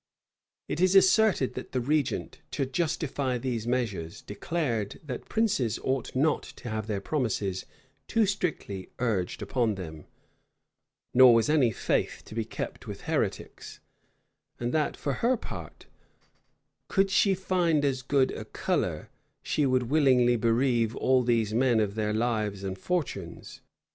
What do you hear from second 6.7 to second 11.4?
their promises too strictly urged upon them; nor